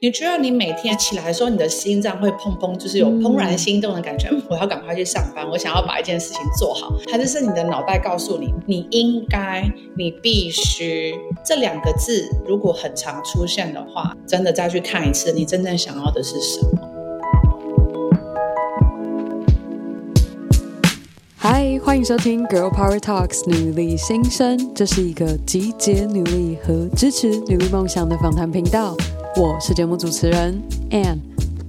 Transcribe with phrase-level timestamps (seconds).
[0.00, 9.64] 你觉得你每天起来的时候，你的心脏会砰砰，就是有怦然心动的感觉，我要赶快去上班，我想要把一件事情做好，还是是你的脑袋告诉你，你应该，
[9.96, 16.90] 你必须这两个字，如果很常出现的话，真的再去看一次，你真正想要的是什么？
[21.36, 28.96] 嗨，欢迎收听《Girl Power Talks》女力新生，这是一个集结女力和支持女力梦想的访谈频道。
[29.36, 31.18] 我是节目主持人 Anne，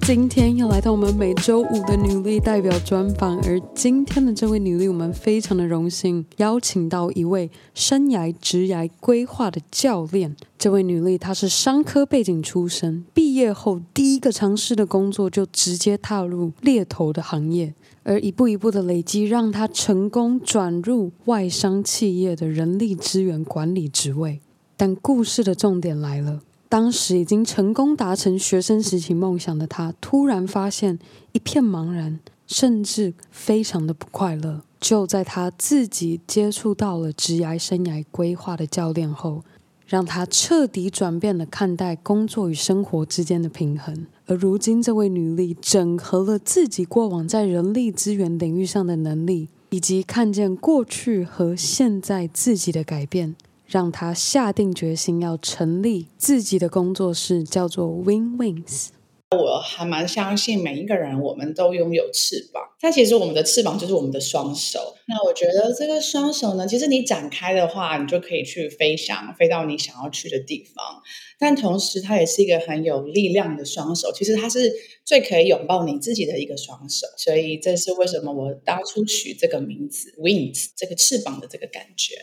[0.01, 10.35] 今天要来到我们每周五的女力代表专访，而今天的这位女力，我们非常的荣幸邀请到一位生涯职涯规划的教练。
[10.59, 17.73] 这位女力她是商科背景出身，毕业后第一个尝试的工作就直接踏入猎头的行业。
[18.03, 24.39] 而一步一步的累积，让她成功转入外商企业的人力资源管理职位。
[24.77, 26.41] 但故事的重点来了，
[26.75, 30.99] 当时已经成功达成学生时期梦想的他，突然发现
[31.31, 34.61] 一片茫然，甚至非常的不快乐。
[34.81, 39.45] 就在他自己接触到了职涯生涯规划的教练后，
[39.87, 44.05] 让他彻底转变了看待工作与生活之间的平衡。
[44.25, 58.89] 而如今，这位女力整合了自己过往在人力资源领域上的能力，以及看见过去和现在自己的改变，让他下定决心要成立自己的工作室，叫做 Win Wings。
[59.31, 62.63] 我还蛮相信每一个人，我们都拥有翅膀。
[62.79, 64.95] 但其实我们的翅膀就是我们的双手。
[65.07, 71.01] 那我觉得这个双手呢，其实你展开的话，你就可以去飞翔，飞到你想要去的地方。
[71.37, 74.11] 但同时，它也是一个很有力量的双手。
[74.13, 74.71] 其实它是
[75.03, 77.07] 最可以拥抱你自己的一个双手。
[77.17, 82.13] 所以这是为什么我当初取这个名字 “Wings”，这个翅膀的这个感觉。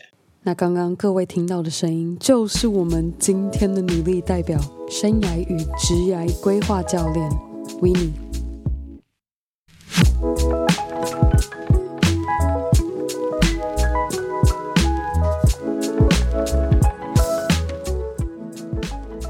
[0.45, 4.59] 那刚刚各位听到的声音，就是我们今天的女力代表——
[4.91, 7.31] 生涯与职涯规划教练
[7.81, 8.11] Winnie。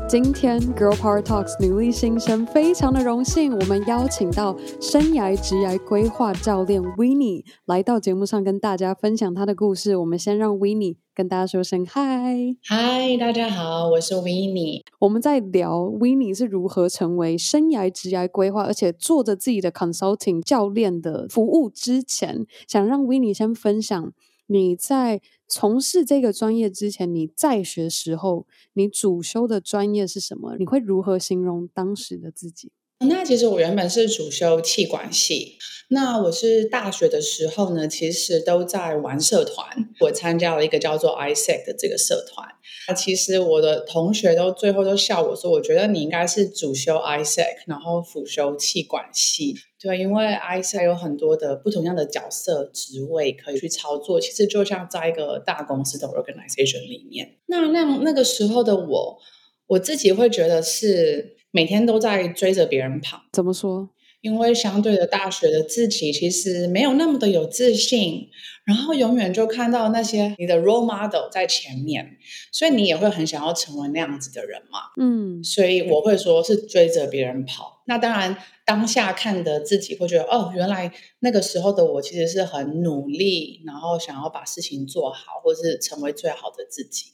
[0.08, 9.96] 今天 Girl Power Talks 女力新生非常的荣幸，我们邀请到生涯职涯规划教练 Winnie 来到节目上跟大家分享她的故事。
[9.96, 14.80] 我们先让 Winnie 跟大家说声嗨，嗨，大家好，我是 Winnie。
[14.98, 24.14] 我们在聊 Winnie 是如何成为生涯职涯规划，而且做着自己的 consulting 教练的服务之前，想让 Winnie 先分享。
[24.46, 30.56] 你在从事这个专业之前，你在学时候，你主修的专业是什么？
[30.56, 32.72] 你会如何形容当时的自己？
[33.08, 35.58] 那其实我原本是主修气管系。
[35.88, 39.66] 那我是大学的时候呢，其实都在玩社团。
[40.00, 42.48] 我参加了一个叫做 ISEC 的这个社团。
[42.88, 54.18] 那其实我的同学都最后都笑我说：“我觉得你应该是主修 ISEC，然后辅修气管系。”对，因为 ISEC 有很多的不同样的角色职位可以去操作。
[54.18, 57.36] 其实就像在一个大公司的 organization 里面。
[57.48, 59.18] 那那那个时候的我，
[59.66, 61.36] 我自己会觉得是。
[61.52, 63.90] 每天都在追着别人跑，怎么说？
[64.22, 68.28] 因为相对的大学的自己其实没有那么的有自信，
[68.64, 72.18] 然后永远就看到那些你的 role model 在前面，
[72.52, 74.78] 所以你也会很想要成为那样子的人嘛。
[74.96, 77.82] 嗯，所以我会说是追着别人跑。
[77.86, 87.06] 那当然，当下看的自己会觉得，哦，原来那个时候的我其实是很努力，然后想要把事情做好，或是成为最好的自己。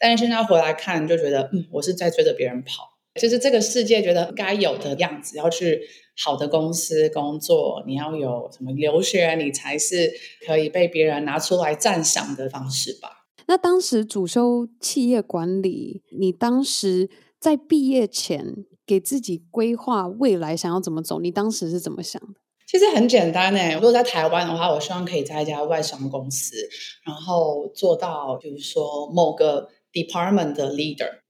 [0.00, 2.95] 但是现在回来看，就觉得，嗯，我是在追着别人跑。
[3.18, 5.80] 就是这个世界觉得该有的样子，要去
[6.22, 10.12] 好的公司工作，你要有什么留学，你才是
[10.46, 13.26] 可以被别人拿出来赞赏的方式吧？
[13.46, 22.40] 那当时主修企业管理，你当时在毕业前给自己规划未来想要怎么走，你当时是怎么想的？
[22.66, 26.56] 其实很简单诶，如果在台湾的话，我希望可以在一家外商公司，
[27.04, 31.20] 然后做到比如说某个 department 的 leader。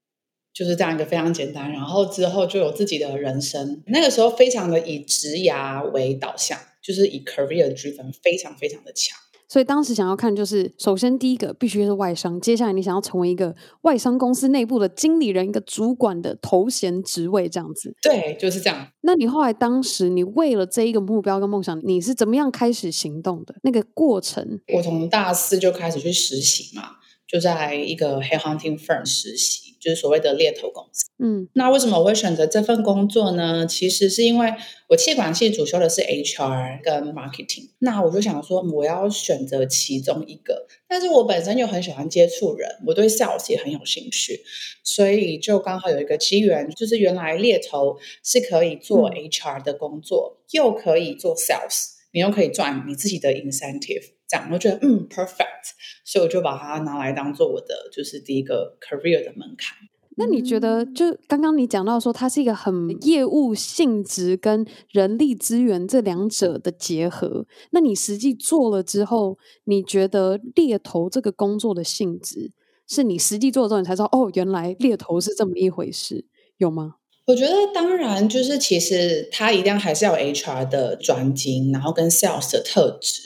[0.56, 3.82] 就是这样一个非常简单，然后之后就有自己的人生。
[3.88, 9.18] 那个时候非常的以职涯为导向，就是以 career driven，非常非常的强。
[9.46, 17.94] 所以当时想要看，就是首先第一个必须是外商，接下来你想要成为一个外商公司内部的经理人，一个主管的头衔职位，这样子。
[18.00, 18.88] 对，就是这样。
[19.02, 23.54] 那你后来当时你为了这一个目标跟梦想，你是怎么样开始行动的？
[23.62, 24.58] 那个过程？
[24.74, 26.92] 我从大四就开始去实习嘛，
[27.28, 29.65] 就在一个 headhunting firm 实习。
[29.78, 31.06] 就是所谓的猎头公司。
[31.18, 33.66] 嗯，那为什么我会选择这份工作呢？
[33.66, 34.52] 其实是因为
[34.88, 44.42] 我气管系主修的是 HR 跟 Marketing，那我就想说我要选择其中一个，但是我本身又很喜欢接触人，我对 Sales 也很有兴趣，
[44.84, 54.15] 所以就刚好有一个机缘，就是原来猎头是可以做 HR 的工作，嗯、又可以做 Sales，你又可以赚你自己的 incentive。
[54.28, 55.72] 这样，我觉得嗯，perfect，
[56.04, 59.76] 所以我就把它拿来当做我的就是第一个 career 的门槛。
[60.18, 67.44] 那你觉得，就刚刚你讲到说，它是一个很业务性质跟人力资源这两者的结合。
[67.72, 72.50] 那你实际做了之后，你觉得猎头这个工作的性质，
[72.88, 76.24] 是你实际做了之后，你才知道哦，原来猎头是这么一回事，
[76.56, 76.94] 有吗？
[77.26, 83.20] 我觉得当然，就是其实它一定还是要 HR 的专精，然后跟 Sales 的特质。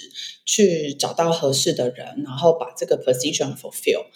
[0.50, 4.06] 去找到合适的人，然后把这个 position fulfill。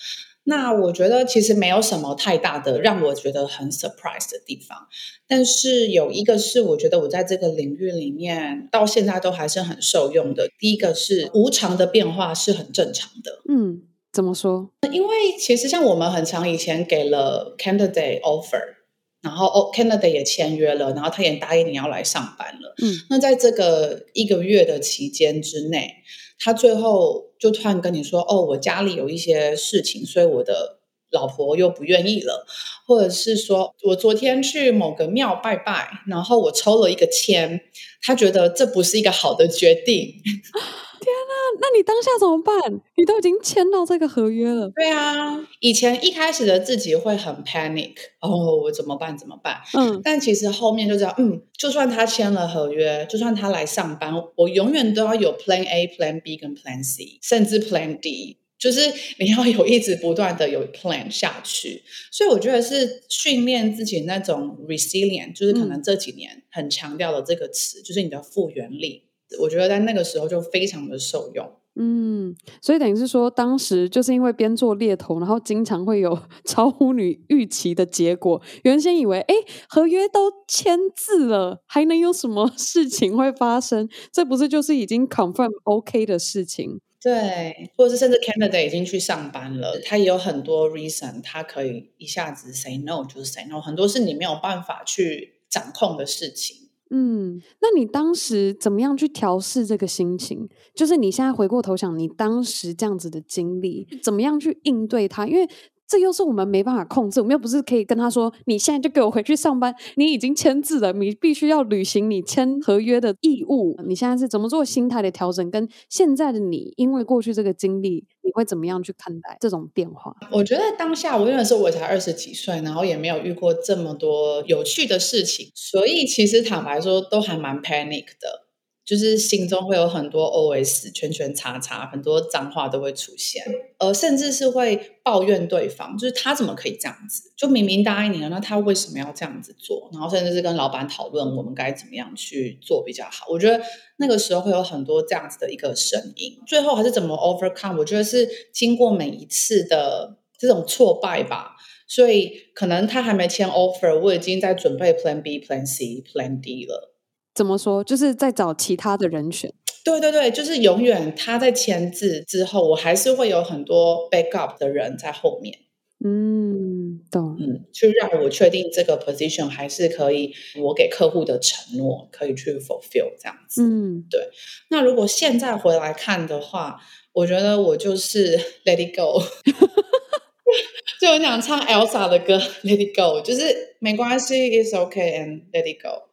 [0.47, 4.89] 那我觉得其实没有什么太大的让我觉得很 surprise 的地方，
[5.29, 10.49] 但是有一个是我觉得我在这个领域里面到现在都还是很受用的。
[10.59, 13.41] 第一个是无常的变化是很正常的。
[13.49, 13.83] 嗯，
[14.13, 14.71] 怎么说？
[14.93, 18.75] 因为其实像我们很长以前给了 candidate offer。
[19.23, 22.75] 然后哦，Candidate 也签约了，然后他也答应你要来上班了。
[22.83, 25.95] 嗯，那在这个一个月的期间之内，
[26.39, 30.79] 他最后就突然跟你说：“哦，我家里有一些事情，所以我的
[31.11, 32.47] 老婆又不愿意了。”
[32.87, 37.61] 或者是说我昨天去某个庙拜拜，然后我抽了一个签，
[38.03, 40.15] 他觉得这不是一个好的决定。
[41.05, 42.81] 天哪，那你当下怎么办？
[42.97, 44.71] 你都已经签到这个合约了。
[44.75, 49.17] 对啊，以前一开始的自己会很 panic，哦，我怎么办？
[49.19, 49.61] 怎么办？
[49.75, 61.83] 嗯，但其实后面就知道，嗯，就算他签了合约，就算他来上班，我永远都要有 Plan A、Plan B 跟 Plan C，甚至 Plan D，就是你要有一直不断的有 plan 下去。
[62.11, 69.03] 所以我觉得是训练自己那种 resilient，就是可能这几年很强调的这个词，嗯，就是你的复原力。
[69.41, 78.41] 我觉得在那个时候就非常的受用，嗯，所以等于是说，当时就是因为边做猎头，然后经常会有 超乎你预期的结果。
[78.63, 79.35] 原先以为，哎，
[79.69, 83.89] 合约都签字了，还能有什么 事情会发生？
[84.13, 86.81] 这不是就是已经 confirm OK 的事情？
[87.03, 96.64] 对，或者是甚至 candidate 已经去上班了，他也有很多 reason，他可以一下子 say no 就是 say no，很多是你没有办法去掌控的事情。
[96.91, 100.49] 嗯，那你当时怎么样去调试这个心情？
[100.75, 105.27] 就是你现在回过头想，你当时这样子的经历，怎么样去应对它？
[105.27, 105.49] 因为
[105.87, 113.77] 这又是我们没办法控制，我们又不是可以跟他说，你现在就给我回去上班，你已经签字了，你必须要履行你签合约的义务。
[113.87, 115.51] 你现在是怎么做心态的调整？
[115.51, 120.15] 跟现在的你，因为过去这个经历，你会怎么样去看待这种变化？
[120.33, 128.44] 我觉得当下我那个时候我才二十几岁，然后也没有遇过这么多有趣的事情，所以其实坦白说，都还蛮 panic 的。
[128.85, 133.43] 就是心中会有很多 OS 圈圈叉叉，很多脏话都会出现，
[133.79, 137.33] 呃，甚至是会抱怨对方，就是他怎么可以这样子？
[137.37, 139.89] 就明明答应你了，那他为什么要这样子做？
[139.93, 143.27] 然后甚至是跟老板讨论我们该怎么样去做比较好。
[143.31, 143.63] 我觉得
[143.97, 147.79] 那个时候会有很多这样子的一个声音，最后还是怎么 overcome？
[147.79, 151.53] 我觉得是经过每一次的这种挫败吧。
[151.87, 156.94] 所以可能他还没签 offer，我已经在准备 Plan B、Plan C、Plan D 了。
[157.35, 157.83] 怎么说？
[157.83, 159.53] 就是在找其他的人选。
[159.85, 165.59] 对对对，就是永远他在签字之后，我还是会有很多 backup 的人在后面。
[166.05, 167.37] 嗯，懂。
[167.39, 173.63] 嗯，就让我确定这个 position 还是可以，我给客户的承诺可以去 fulfill 这样子。
[173.63, 174.29] 嗯，对。
[174.71, 176.79] 那如果现在回来看的话，
[177.13, 179.23] 我觉得我就是 let it go。
[181.01, 186.09] 就我想唱 Elsa 的歌， let it go，就是没关系，it's okay and let it go。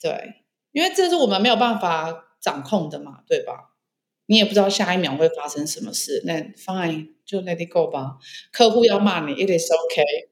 [0.00, 0.43] 对。
[0.74, 3.70] 因为这是我们没有办法掌控的嘛，对吧？
[4.26, 8.16] 你也不知道下一秒会发生什么事，那 fine 就 let it go 吧。
[8.52, 10.28] 客户要骂你，it is okay。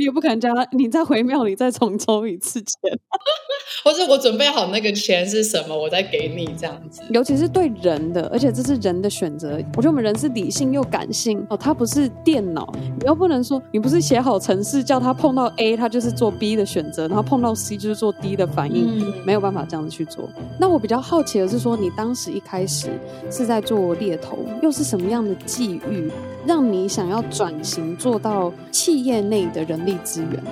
[0.00, 2.98] 你也不可能叫他，你再回庙里再重抽一次钱，
[3.84, 7.02] 或者我准备好那个钱是什么，我再给你这样子。
[7.10, 9.60] 尤其是对人的，而且这是人的选择。
[9.76, 12.72] 我觉得我们人是理性又感性哦，他不是电脑。
[12.98, 20.26] 你又不能说你不是写好程式，叫他碰到 A，他就是做 B 的选择，然后碰到 C 就是做 D 的反应，嗯、没有办法这样子去做。
[20.58, 22.88] 那我比较好奇的是说，你当时一开始
[23.30, 26.10] 是在做猎头，又是什么样的际遇，
[26.46, 30.42] 让你想要转型做到企业内的人力资源？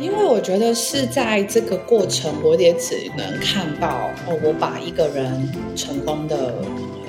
[0.00, 6.54] 因为我觉得是在这个过程，我也只能看到哦，我把一个人成功的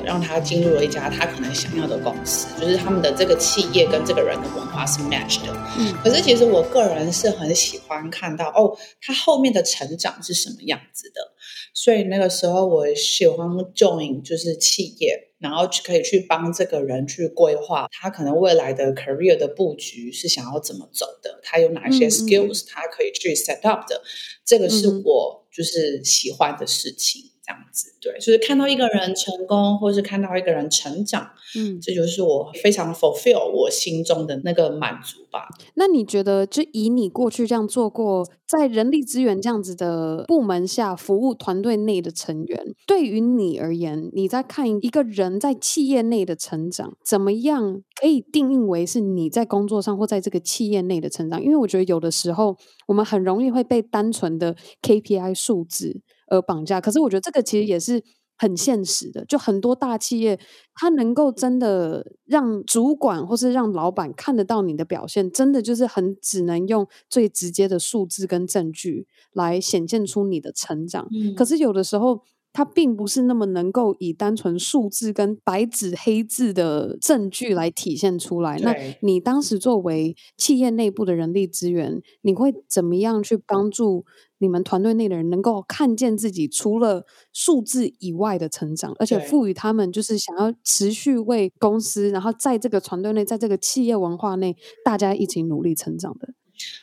[0.04, 5.54] 让他进入了一家他可能想要的公司，就是他们的这个企业跟这个人的文化是 match 的。
[5.78, 11.33] 嗯，可是其实我个人是很喜欢看到哦，他后面的成长是什么样子的。
[11.74, 15.30] 所以那个时候我喜欢 join 就是企业。
[15.44, 24.02] 然后可以去帮这个人去规划他可能未来的 career 的布局是想要怎么走的，他有哪些 skills 他可以去 set up 的，
[24.46, 27.33] 这个是我就是喜欢的事情。
[27.46, 35.50] 这样子，对，就是看到一个人成功，或是看到一个人成长，嗯，这就是我非常 fulfill 我心中的那个满足吧。
[35.76, 51.44] 那你觉得，就以你过去这样做过，在人力资源这样子的部门下服务团队内的成员，对于你而言，你在看一个人在企业内的成长，怎么样可以定义为是你在工作上或在这个企业内的成长？
[51.44, 52.56] 因为我觉得有的时候，
[52.88, 56.02] 我们很容易会被单纯的 KPI 数字。
[56.28, 58.04] 而绑架，可是我觉得这个其实也是
[58.38, 59.24] 很现实的。
[59.26, 60.40] 就很多大企业，
[60.74, 71.08] 它能够真的让主管或是让老板看得到你的表现，真的就是很只能用最直接的数字跟证据来显现出你的成长。
[71.12, 71.36] 嗯。
[71.36, 78.60] 可是有的时候，它并不是那么能够以单纯数字跟白纸黑字的证据来体现出来。
[78.60, 84.06] 那你当时作为企业内部的人力资源，你会怎么样去帮助
[84.44, 96.34] 你们团队内的人能够看见自己除了数字以外的成长，而且赋予他们就是想要持续为公司，然后在这个团队内，在这个企业文化内，大家一起努力成长的？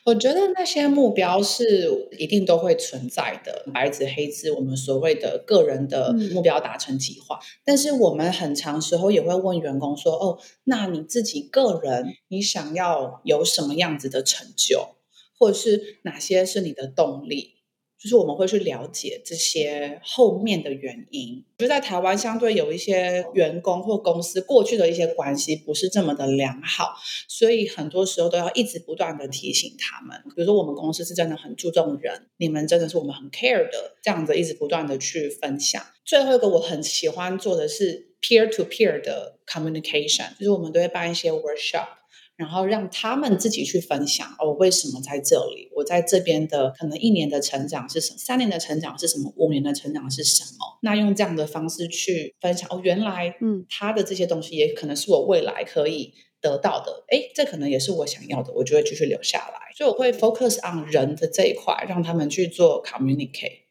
[0.05, 7.37] 我觉得那些目标是一定都会存在的，白纸黑字，我们所谓的个人的目标达成计划。
[7.37, 7.45] 嗯。
[7.65, 14.97] 但是我们很长时候也会问员工说：“哦，那你自己个人，你想要有什么样子的成就，
[15.41, 17.57] 或者是哪些是你的动力？”
[18.03, 21.45] 就是我们会去了解这些后面的原因。
[21.59, 26.95] 就在台湾，相对有一些员工或公司过去的一些关系不是这么的良好，
[27.29, 30.19] 所以很多时候都要一直不断的提醒他们。
[30.35, 35.85] 比如说，我们公司是真的很注重人，你们真的是我们很 care 的，这样子一直不断的去分享。
[36.03, 42.00] 最后一个我很喜欢做的是 peer to peer 的 communication，就是我们都会办一些 workshop。
[42.41, 45.69] 然后让他们自己去分享哦，为什么在这里？
[45.77, 48.17] 我在这边的可能一年的成长是什么？
[48.19, 49.31] 三年的成长是什么？
[49.37, 50.79] 五年的成长是什么？
[50.81, 57.05] 那用这样的方式去分享哦，原来嗯，他的这些东西也可能是我未来可以得到的。
[57.09, 59.75] 哎，这可能也是我想要的，我就会继续留下来。
[59.77, 63.69] 所以我会 focus on 人的这一块，让他们去做 communicate。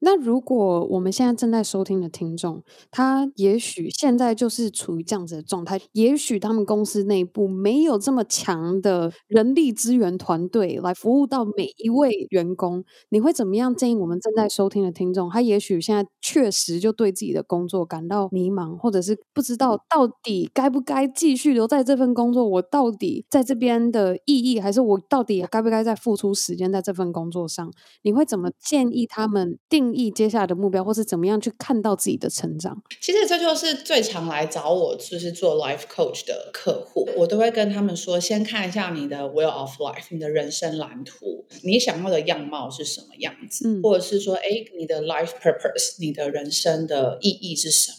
[0.00, 15.28] 那如果我们现在正在收听的听众，他也许现在就是处于这样子的状态，也许他们公司内部没有这么强的人力资源团队来服务到每一位员工，你会怎么样建议我们正在收听的听众？
[15.30, 27.70] 他也许现在确实就对自己的工作感到迷茫，或者是不知道到底该不该继续留在这份工作，我到底在这边的意义，还是我到底该不该再付出时间在这份工作上？
[28.02, 32.82] 你会怎么建议他们定意接下来的目标，或是怎么样去看到自己的成长？
[33.00, 44.42] 其实这就是最常来找我，就是做 life coach 的客户，我都会跟他们说，先看一下你的 will of life，你的人生蓝图，你想要的样貌是什么样子，嗯、或者是说，哎，
[44.78, 47.96] 你的 life purpose，你的人生的意义是什么？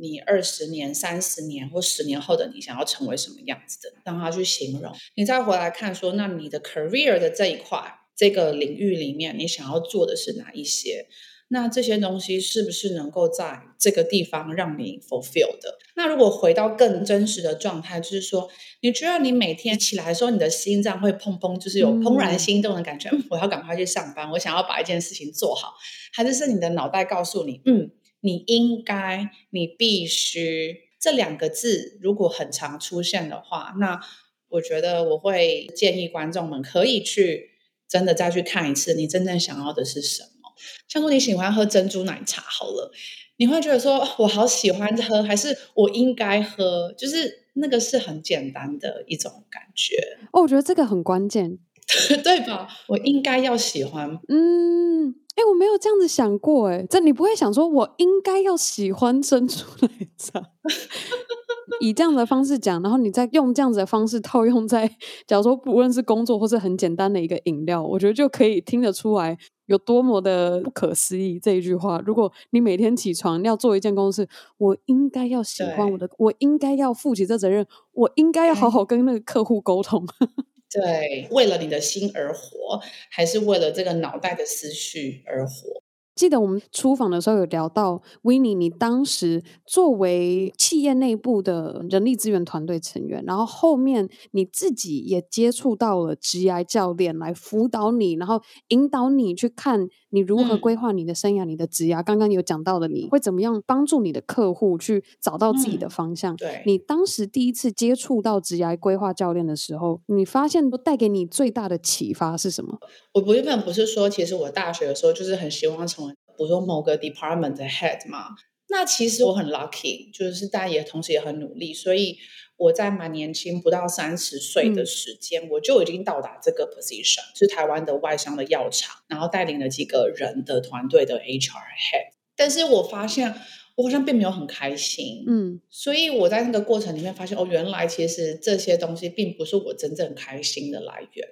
[0.00, 3.94] 你二十年、三十年或十年后的你想要成为什么样子的？
[4.04, 7.98] 让他去形容，你再回来看说，那你的 career 的这一块。
[8.16, 11.06] 这个领域里面，你想要做的是哪一些？
[11.48, 15.76] 那这些东西是不是能够在这个地方让你 fulfill 的？
[15.96, 18.48] 那如果回到更真实的状态，就是说，
[18.80, 25.74] 你觉得你每天起来的时候，你的心脏会砰砰，就是有怦然心动的感觉，嗯，我要赶快去上班，我想要把一件事情做好，
[26.14, 27.90] 还是是你的脑袋告诉你，嗯，
[28.20, 34.00] 你应该，你必须，这两个字如果很常出现的话，那
[34.48, 37.51] 我觉得我会建议观众们可以去。
[37.92, 40.48] 真的再去看一次，你真正想要的是什么？
[40.88, 42.90] 像说你喜欢喝珍珠奶茶，好了，
[43.36, 46.90] 你会觉得说我好喜欢喝，还是我应该喝？
[46.96, 49.94] 就是那个是很简单的一种感觉。
[50.32, 51.58] 哦，我觉得这个很关键，
[52.24, 52.66] 对吧？
[52.88, 54.18] 我应该要喜欢。
[54.28, 60.40] 嗯，哎，我没有这样子想过，哎，这你不会想说我应该要喜欢珍珠奶茶？
[61.80, 64.88] 以这样的方式讲，然后你再用这样子的方式套用在，
[65.26, 72.02] 假如说不论是工作或是很简单的一个饮料，我觉得就可以听得出来有多么的不可思议这一句话。
[72.04, 74.28] 如果你每天起床要做一件公事，
[74.58, 80.04] 我应该要喜欢我的，我应该要负起这责任，我应该要好好跟那个客户沟通。
[80.70, 85.81] 对，为了你的心而活，还是为了这个脑袋的思绪而活？
[86.14, 102.04] 记得我们出访的时候有聊到，Winnie，你当时作为企业内部的人力资源团队成员，然后后面你自己也接触到了职涯教练来辅导你，然后引导你去看你如何规划你的生涯、嗯、你的职涯。
[102.04, 106.34] 刚刚有讲到的，你会怎么样帮助你的客户去找到自己的方向？
[106.34, 112.78] 嗯、对，你当时第一次接触到职涯规划教练的时候，你发现带给你最大的启发是什么？
[113.14, 116.01] 我我原本不是说，其实我大学的时候就是很希望成为。
[116.36, 118.28] 比如说某个 department 的 head 嘛，
[118.68, 122.16] 那其实我很 lucky，就是大家也同时也很努力，所以
[122.56, 132.12] 我在蛮年轻，不到三十岁的时间，嗯、我就已经到达这个 position，是台湾的外商的药厂，然后带领了几个人的团队的 HR head。
[132.36, 133.34] 但是我发现
[133.76, 141.28] 我好像并没有很开心，嗯，所以我在那个过程里面发现，哦，原来其实这些东西并不是我真正开心的来源。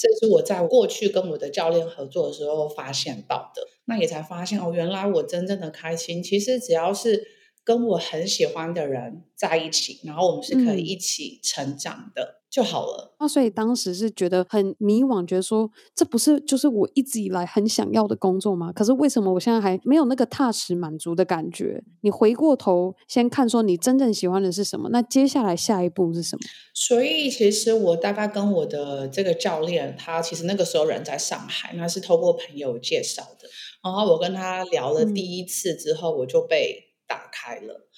[0.00, 7.28] 这是我在过去跟我的教练合作的时候发现到的，那也才发现哦，原来我真正的开心，其实只要是
[7.62, 12.22] 跟我很喜欢的人在一起，然后我们是可以一起成长的。
[12.22, 13.14] 嗯就好了。
[13.20, 18.72] 那所以当时是觉得很迷惘，觉得说这不是就是我一直以来很想要的工作吗？
[18.72, 21.82] 可是为什么我现在还没有那个踏实满足的感觉？
[22.00, 24.88] 你回过头先看说你真正喜欢的是什么？
[24.90, 26.40] 那接下来下一步是什么？
[26.74, 33.48] 所以其实我大概跟我的这个教练，他其实那个时候人在上海，那是透过朋友介绍的。
[33.82, 37.88] 然后我跟他聊了第一次之后，我就被打开了。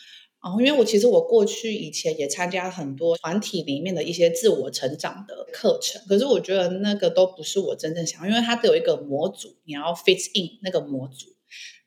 [0.43, 11.29] 嗯哦，因为我其实我过去以前也参加很多团体里面的一些自我成长的课程，可是我觉得那个都不是我真正想要，因为它都有一个模组，你要 fit in 那个模组。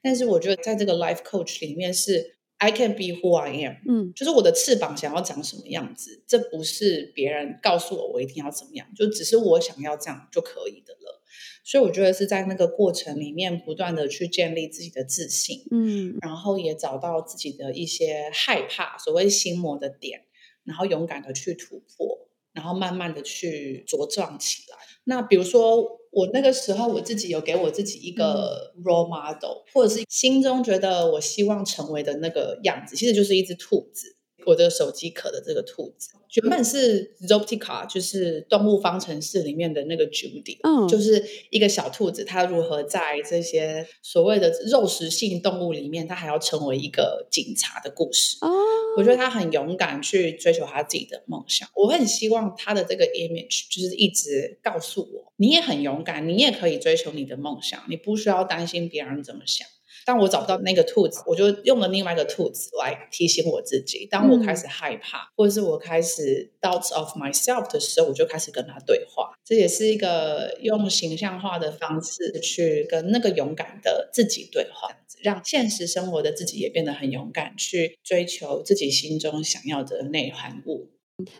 [0.01, 11.21] 但是我觉得在这个 life coach 里面是 I can be who I am，嗯，就是我的翅膀想要长什么样子，这不是别人告诉我我一定要怎么样，就只是我想要这样就可以的了。
[11.65, 20.21] 所以我觉得是在那个过程里面，不断的去建立自己的自信，嗯，然后也找到自己的一些害怕，所谓心魔的点，
[20.63, 24.77] 然后勇敢的去突破，然后慢慢的去茁壮起来。
[25.05, 34.14] 那比如说我那个时候，我自己有给我自己一个 role model，或者是心中觉得我希望成为的那个样子，其实就是一只兔子，
[34.45, 36.09] 我的手机壳的这个兔子。
[36.41, 48.37] 原本是 Zootica，就是动物方程式里面的那个 Judy，嗯，就是一个小兔子，它如何在这些所谓的肉食性动物里面，它还要成为一个警察的故事。
[48.41, 48.51] 哦，
[48.97, 51.69] 我觉得它很勇敢去追求他自己的梦想。
[51.73, 59.65] 我很希望他的这个 image 就是一直告诉我，你也很勇敢，你也可以追求你的梦想，你不需要担心别人怎么想。
[60.05, 64.05] 当我找不到那个兔子，我就用了另外一个兔子来提醒我自己。
[64.05, 69.31] 当我开始害怕，嗯、或者是我开始 doubts of myself 的时候，我就开始跟他对话。
[69.43, 74.89] 这也是一个用形象化的方式去跟那个勇敢的自己对话，
[75.21, 80.89] 让现实生活的自己也变得很勇敢，去追求自己心中想要的内涵物。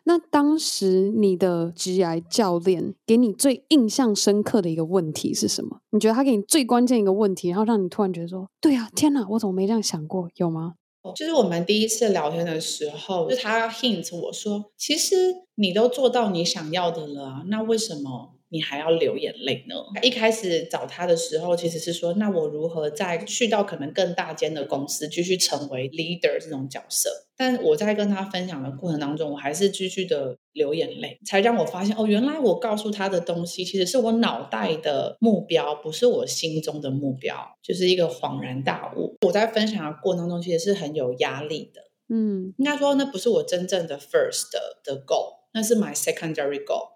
[0.05, 5.79] 那当时你的职业教练给你最印象深刻的一个问题是什么？
[5.91, 10.75] 你觉得他给你最关键一个问题，然后让你突然觉得说：“对啊，天哪，我怎么没这样想过？”有吗？
[11.15, 15.15] 就是我们第一次聊天的时候，就他 hint 我说：“其实
[15.55, 19.75] 你都做到你想要的了，那为什么？”你还要流眼泪呢？
[20.01, 27.09] 一开始找他的时候，其实是说，那我如何再去到可能更大间的公司，继续成为 leader 这种角色？
[27.35, 39.17] 但我在跟他分享的过程当中，我还是继续的流眼泪，才让我发现，哦，原来我告诉他的东西，其实是我脑袋的目标，不是我心中的目标，就是一个恍然大悟。
[39.25, 41.81] 我在分享的过程当中，其实是很有压力的。
[42.07, 46.94] 嗯，应该说，那不是我真正的 first 的的 goal，那是 my secondary goal。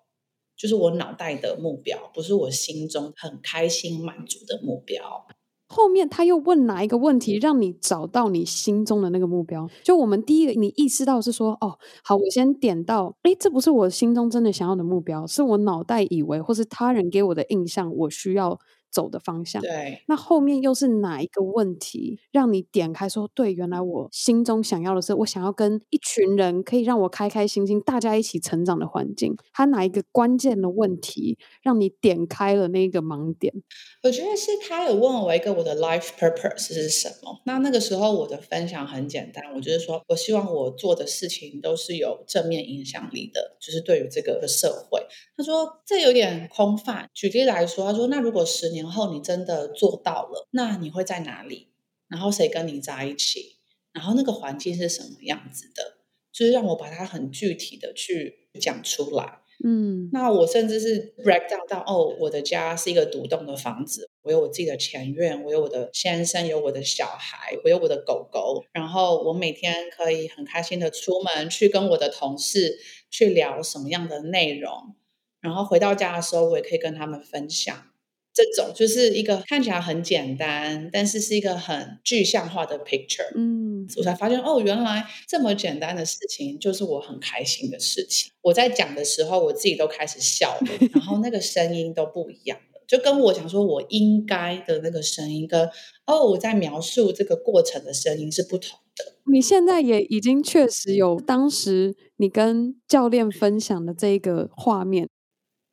[0.60, 5.26] 就是我脑袋的目标，不是我心中很开心满足的目标。
[5.72, 9.70] 后面他又问哪一个问题，让你找到你心中的那个目标？
[9.84, 18.60] 就我们第一个，你意识到是说，哦，好，我先点到，诶，这不是我心中真的想要的目标，是我脑袋以为，或是他人给我的印象，我需要。
[18.92, 29.36] 走的方向，对，那后面又是哪一个问题让你点开说，对，原来我心中想要的是，我想要跟一群人可以让我开开心心，大家一起成长的环境。
[29.54, 33.54] 他哪一个关键的问题让你点开了那个盲点？
[34.02, 37.42] 我觉得是他有问我一个我的 life purpose 是什么。
[37.46, 45.06] 那那个时候我的分享很简单，我就是说我希望我做的事情都是有正面影响力的，就是对于这个社会。
[45.38, 47.08] 他说这有点空泛。
[47.14, 48.79] 举例来说，他说那如果十年。
[48.82, 51.70] 然后你真的做到了，那你会在哪里？
[52.08, 53.58] 然后谁跟你在一起？
[53.94, 55.98] 然后那个环境是什么样子的？
[56.32, 59.40] 就是让我把它很具体的去讲出来。
[59.62, 74.96] 嗯，那我甚至是 break down 到哦，我的家是一个独栋的房子，我有我自己的前院，我有我的先生，有我的小孩，我有我的狗狗，然后我每天可以很开心的出门去跟我的同事去聊什么样的内容，
[75.42, 77.89] 然后回到家的时候，我也可以跟他们分享。
[78.34, 83.32] 这种就是一个看起来很简单，但是是一个很具象化的 picture。
[83.36, 88.32] 嗯，我才发现哦，原来这么简单的事情就是我很开心的事情。
[88.42, 95.70] 我在讲的时候，我自己都开始笑了，然后那个声音都不一样了，就跟我讲说我应该的那个声音跟
[96.06, 99.16] 哦我在描述这个过程的声音是不同的。
[99.32, 105.10] 你现在也已经确实有当时你跟教练分享的这个画面。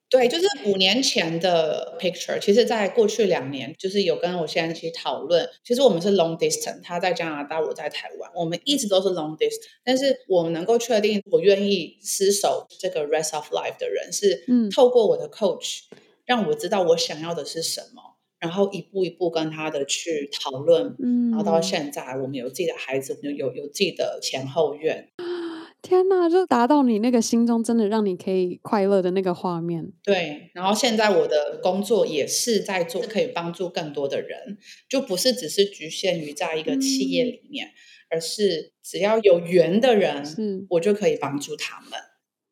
[0.08, 2.38] 对，就是五年前的 picture。
[2.38, 5.48] 其实，在过去两年，就是有跟我先生一起讨论。
[5.64, 9.64] 其实我们是 long distance，他在加拿大，我在台湾，我们一直都是 long distance。
[9.84, 15.80] 但是我们能够确定，我愿意厮守这个 rest of life 的人，是透过我的 coach，
[16.24, 18.00] 让我知道我想要的是什么，
[18.38, 20.94] 然后一步一步跟他的去讨论。
[21.32, 25.08] 然后到现在，我们有自己的孩子，有有有自己的前后院。
[25.86, 29.92] 天呐，就达到你那个心中真的让你可以快乐的那个画面。
[30.02, 37.70] 对，然后现在我的工作也是在做，可以帮助更多的人，就不是只是局限于在一个企业里面，嗯、
[38.10, 41.92] 而是只要有缘的人，是我就可以帮助他们。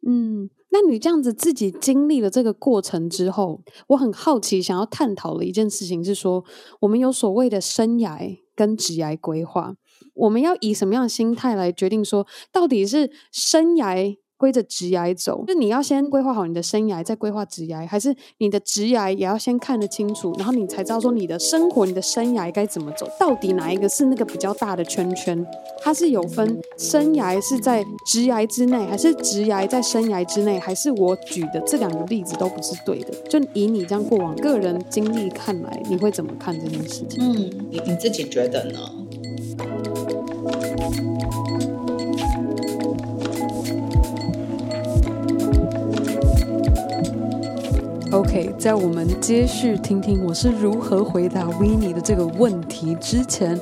[0.06, 6.44] 嗯，那你这样子自己经历了这个过程之后，我很好奇，想要探讨的一件事情是说，
[6.82, 9.74] 我们有所谓的生涯跟职涯规划。
[10.12, 15.44] 我们要以什么样的心态来决定说，到底是生涯归着职涯走？
[15.46, 23.08] 就你要先规划好你的生涯，再规划职涯，还是你的职涯也要先看得清楚，然后你才知道说你的生活、你的生涯该怎么走？
[23.18, 25.46] 到底哪一个是那个比较大的圈圈？
[25.82, 30.58] 它是有分生涯是在职涯之内，还是职涯在生涯之内？
[30.58, 33.14] 还是我举的这两个例子都不是对的？
[33.30, 37.18] 就以你这样过往个人经历看来，你会怎么看这件事情？
[37.20, 38.78] 嗯，你你自己觉得呢
[48.10, 53.58] ？OK，在我们接续听听我是如何回答 Winnie 的这个问题之前，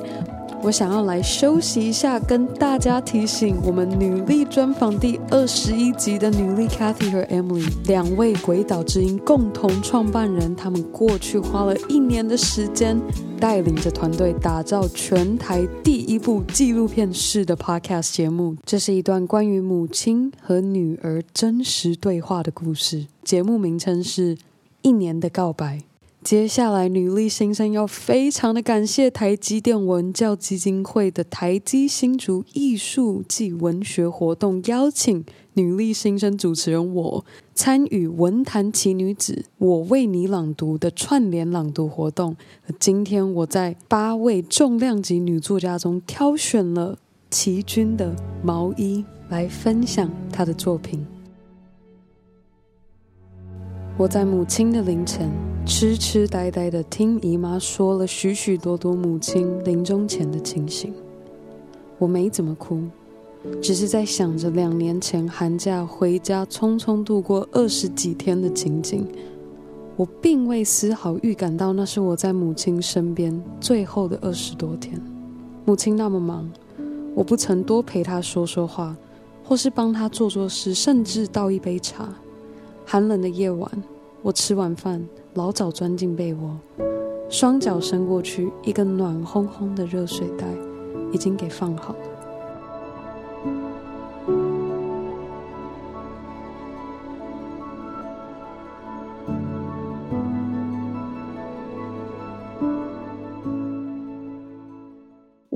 [0.63, 12.97] 我想要来休息一下，跟大家提醒，我们女力专访第二十一集的女力 Cathy 和 Emily 两位鬼岛之音共同创办人，他们过去花了一年的时间，
[13.41, 18.55] 带领着团队打造全台第一部纪录片式的 Podcast 节目。
[18.65, 23.07] 这是一段关于母亲和女儿真实对话的故事。
[23.21, 24.35] 节目名称是
[24.81, 25.77] 《一年的告白》。
[26.23, 42.37] 接下来，女力新生要非常的感谢台积电文教基金会的台积新竹艺术暨文学活动，邀请女力新生主持人我参与文坛奇女子我为你朗读的串联朗读活动。
[42.79, 46.97] 今天我在八位重量级女作家中挑选了
[47.29, 51.05] 齐君的毛衣来分享她的作品。
[53.95, 55.29] 我在母亲的灵前，
[55.67, 60.91] 痴痴呆呆的听姨妈说了许许多多母亲临终前的情形。
[61.99, 62.81] 我没怎么哭，
[63.61, 69.07] 只是在想着两年前寒假回家匆匆度过二十几天的情景。
[69.95, 74.99] 我并未丝毫预感到那是我在母亲身边最后的二十多天。
[75.65, 76.49] 母亲那么忙，
[77.13, 78.97] 我不曾多陪她说说话，
[79.43, 82.09] 或是帮她做做事，甚至倒一杯茶。
[82.93, 83.67] 寒冷的夜晚，
[84.21, 85.03] 我吃完饭，
[85.33, 86.55] 老早钻进被窝，
[87.27, 90.45] 双脚伸过去，一个暖烘烘的热水袋
[91.11, 92.12] 已经给放好了。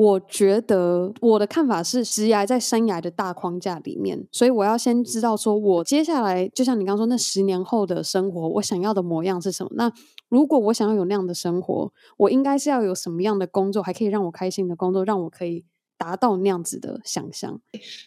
[0.08, 9.72] 我觉得我的看法是，职涯在生涯的大框架里面，所以我要先知道说，我接下来就像你刚刚说，那十年后的生活，我想要的模样是什么？
[9.76, 9.92] 那
[10.30, 15.66] 如果我想要有那样的生活，我应该是要有什么样的工作，还可以让我开心的工作，让我可以
[15.98, 17.60] 达到那样子的想象。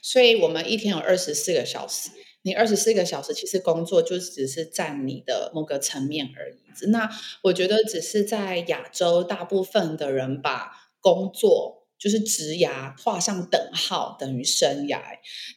[0.03, 2.11] 所以，我们一天有二十四个小时，
[2.43, 6.91] 你二十四个小时其实工作就只是占你的某个层面而已。
[6.91, 7.11] 那
[7.43, 11.80] 我觉得，只是在亚洲，大部分的人把工作。
[12.01, 14.99] 就是职涯画上等号等于生涯，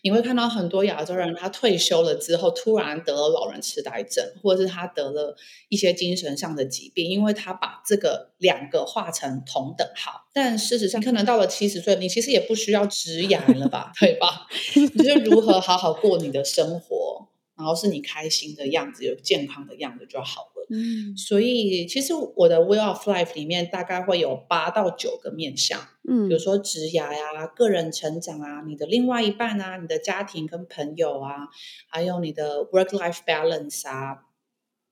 [0.01, 5.37] 你会看到很多亚洲人，他退休了之后突然得了老人痴呆症，或者是他得了
[5.69, 10.25] 一些精神上的疾病，因为他把这个两个画成同等号。
[10.33, 14.45] 但事实上，可能到了七十岁，你其实也不需要职涯了吧，对吧？
[14.75, 17.29] 你就如何好好过你的生活。
[17.55, 20.67] 然后是你开心的样子，有健康的样子就好了。
[20.69, 31.49] 嗯，所以其实我的 Wheel of Life 里面大概会有八到九个面向，嗯，比如说职涯呀、个人成长啊、你的另外一半啊、你的家庭跟朋友啊，
[31.87, 34.23] 还有你的 Work Life Balance 啊，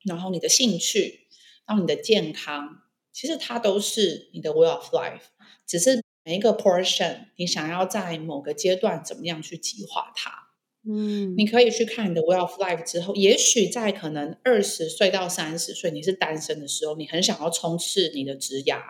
[0.04, 1.28] 然后你的兴趣，
[1.66, 2.82] 然后你的健康，
[3.14, 5.22] 其实它都是你的 Wheel of Life，
[5.66, 10.41] 只是每一个 portion 你想要在某个阶段怎么样去计划它。
[10.88, 18.82] 嗯，你可以去看你的 Wheel of Life 之后，也许在可能二十岁到三十岁，你是单身的时候，你很想要冲刺你的职涯，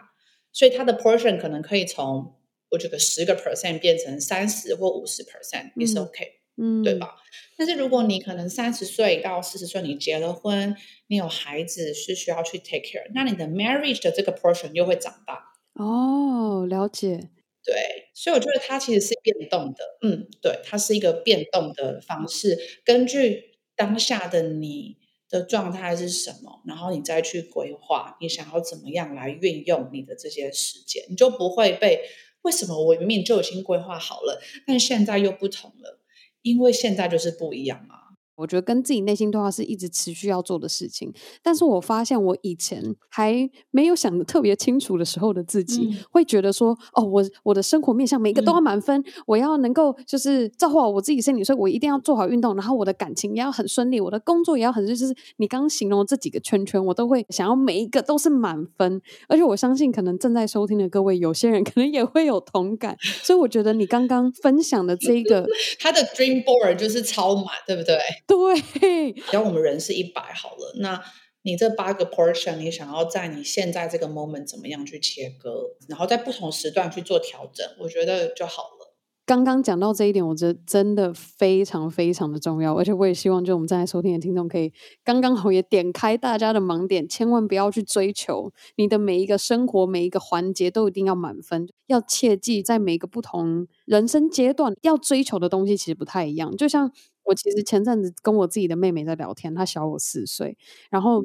[0.54, 2.36] 所以它的 portion 可能可以从
[2.69, 6.25] 我觉得十个 percent 变成三十或五十 percent 也是 OK，
[6.56, 7.15] 嗯，对吧？
[7.58, 10.75] 但是如果你可能三十岁到四十岁，你结了婚，
[11.08, 15.51] 你有孩子是需要去 take care，那你的 marriage 的这个 portion 又会长大。
[15.73, 17.30] 哦，了解。
[17.63, 24.97] 对，所以我觉得它其实是变动的，嗯，对，它是一个变动的方式，根据当下的你
[25.30, 32.02] 的状态是什么，然后你再去规划你想要怎么样来运用你的这些时间，你就不会被
[32.41, 36.00] 为什么我明明就已经规划好了，但现在又不同了，
[36.41, 37.95] 因为现在就是不一样嘛。
[38.41, 65.45] 我觉得跟自己内心对话是一直持续要做的事情，但是我发现我以前还没有想的特别清楚的时候的自己，嗯、会觉得说，哦，我我的生活面向每一个都要满分，嗯、我要能够就是照顾好我自己身体，所以我一定要做好运动，然后我的感情也要很顺利，我的工作也要很就是你刚刚形容的这几个圈圈，我都会想要每一个都是满分，而且我相信可能正在收听的各位，有些人可能也会有同感，所以我觉得你刚刚分享的这一个，
[65.80, 67.97] 他的 dream board 就是超满，对不对？
[68.32, 71.02] 对，只要我们人是一百好了，那
[71.44, 78.88] 你这八个 portion，你想要在你现在这个 moment 怎么样去切割，然后在不同时段去做调整，我觉得就好了。
[79.24, 84.74] 刚刚讲到这一点，我觉得真的非常非常的重要，而且我也希望就我们正在收听的听众可以
[85.06, 96.54] 刚刚好也点开大家的盲点，千万不要去追求你的每一个生活每一个环节都一定要满分，要切记在每个不同人生阶段要追求的东西其实不太一样。
[96.58, 96.91] 就像
[97.23, 100.57] 我其实前阵子跟我自己的妹妹在聊天，她小我四岁，
[100.89, 101.23] 然后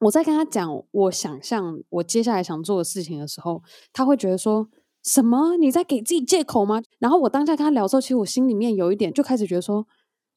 [0.00, 4.68] 我在跟她讲我想象我接下来想做的事情的时候，她会觉得说。
[5.02, 5.56] 什么？
[5.56, 6.82] 你在给自己借口吗？
[6.98, 9.86] 然后我当下跟她聊之后，其实我心里面有一点就开始觉得说，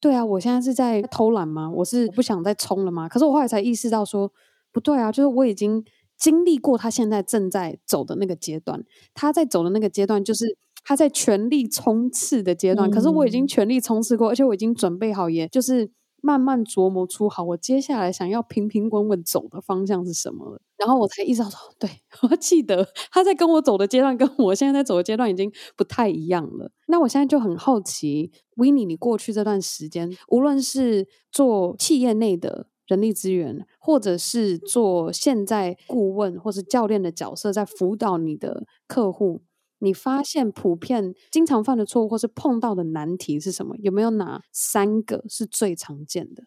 [0.00, 1.70] 对啊，我现在是在偷懒吗？
[1.70, 3.06] 我是不想再冲了吗？
[3.06, 4.32] 可是我后来才意识到说，
[4.72, 5.84] 不对啊，就是我已经
[6.16, 12.88] 经历过他现在正在走的那个阶段，他在走的那个阶段就是他在全力冲刺的阶段。
[12.88, 15.90] 嗯、可是我已经全力冲刺过，而且我已经准备好，也就是。
[16.26, 20.58] 慢慢琢磨出好，我接下来想要平平稳稳走的方向是什么了。
[20.78, 21.90] 然后我才意识到说，对，
[22.22, 26.72] 我记得 他在跟我走的阶段，跟我现在在走的阶段已经不太一样了。
[26.86, 39.42] 那我现在就很好奇，Winnie，你过去这段时间，无论是做企业内的人力资源，或者是做现在顾问或是教练的角色，在辅导你的客户。
[39.84, 43.76] 你发现普遍经常犯的错误或是碰到的难题是什么？
[43.78, 46.42] 有没有哪三个是最常见的？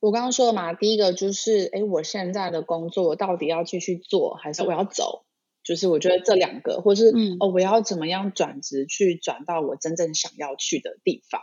[0.00, 5.24] 我刚刚说了嘛，第一个就是，哎，我现在的工作我到底要继续做，还是我要走？
[5.64, 11.40] 就是我觉得这两个，或是、嗯、哦，我要怎么样转职去转到我真正想要去的地方？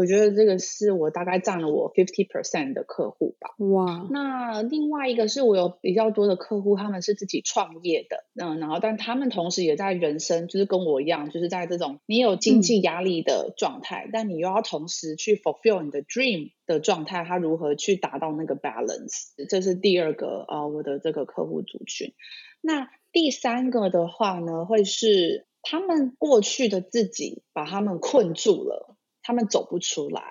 [0.00, 3.50] 我觉得这个是我大概占了我 fifty percent 的客户吧。
[3.58, 19.34] 哇，那另外一个是我有比较多的客户，他们是自己创业的，嗯，然后但他们同时也在人生，就是跟我一样，就是在这种你有经济压力的状态，嗯、但你又要同时去 fulfill 你的 dream 的状态，他如何去达到那个 balance？
[19.50, 22.14] 这是第二个啊、呃，我的这个客户族群。
[22.62, 28.89] 那第三个的话呢，会是他们过去的自己把他们困住了。
[29.22, 30.22] 他们走不出来，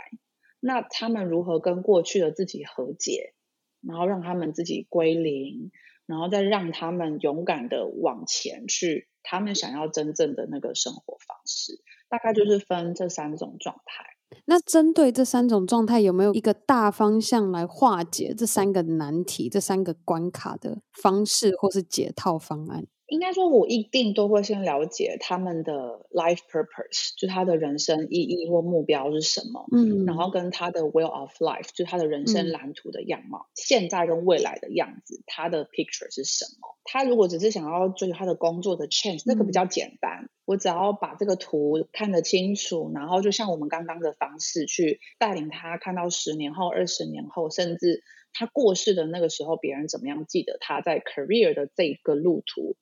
[0.60, 3.34] 那他们如何跟过去的自己和解，
[3.82, 5.71] 然后让他们自己归零，
[6.06, 14.06] 然后再让他们勇敢的往前去，他们想要真正的那个生活方式，大概就是分这三种状态。
[14.45, 22.86] 那针对这三种状态，有没有一个大方向来化解这三个难题、这三个关卡的方式，或是解套方案？
[23.10, 29.65] 应该说，我一定都会先了解他们的 life purpose，就他的人生意义或目标是什么。
[29.72, 36.78] 嗯，然后跟他的 will of life，就他的人生蓝图的样貌，嗯、现在跟未来的样子，他的 picture 是什么？
[36.84, 40.26] 他如果只是想要追求他的工作的 change，那个比较简单。
[40.26, 52.76] 嗯、我只要把这个图看得清楚，然后就像我们刚刚的方式去带领他看到十年后、二十年后，甚至他过世的那个时候，别人怎么样记得他在 career 的这个路途。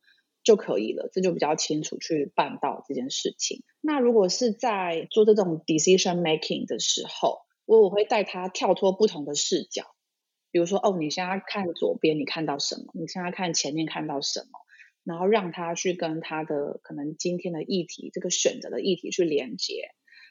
[0.48, 3.64] 就可以了，这就比较清楚去办到这件事情。
[3.82, 9.84] 那如果是在做这种 decision making 的时候，我我会带他跳脱不同的视角，
[10.50, 12.94] 比如说哦，你现在看左边，你看到什么？
[12.94, 14.60] 你现在看前面看到什么？
[15.04, 19.90] 然后让他去跟他的可能今天的议题，这个选择的议题去连接，